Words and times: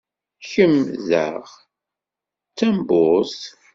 Kemm 0.49 0.77
daɣ 1.09 1.43
d 2.49 2.53
tamburt? 2.57 3.39